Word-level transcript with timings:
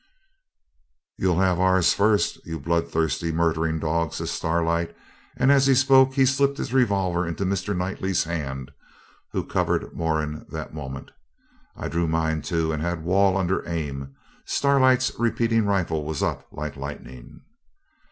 'You'll 1.17 1.37
have 1.41 1.59
ours 1.59 1.93
first, 1.93 2.43
you 2.43 2.59
bloodthirsty, 2.59 3.31
murdering 3.31 3.77
dog,' 3.77 4.13
says 4.13 4.31
Starlight; 4.31 4.95
and, 5.37 5.51
as 5.51 5.67
he 5.67 5.75
spoke, 5.75 6.15
he 6.15 6.25
slipped 6.25 6.57
his 6.57 6.73
revolver 6.73 7.27
into 7.27 7.45
Mr. 7.45 7.77
Knightley's 7.77 8.23
hand, 8.23 8.71
who 9.31 9.45
covered 9.45 9.93
Moran 9.95 10.47
that 10.49 10.73
moment. 10.73 11.11
I 11.75 11.87
drew 11.87 12.07
mine, 12.07 12.41
too, 12.41 12.71
and 12.71 12.81
had 12.81 13.03
Wall 13.03 13.37
under 13.37 13.63
aim. 13.69 14.15
Starlight's 14.43 15.11
repeating 15.19 15.67
rifle 15.67 16.03
was 16.03 16.23
up 16.23 16.47
like 16.51 16.75
lightning. 16.77 17.41